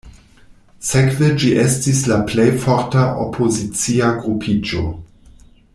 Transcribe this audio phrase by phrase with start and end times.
[0.91, 4.89] Sekve ĝi estis la plej forta opozicia grupiĝo.